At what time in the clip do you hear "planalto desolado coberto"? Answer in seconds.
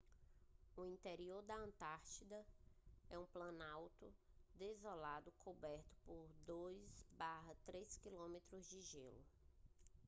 3.27-5.95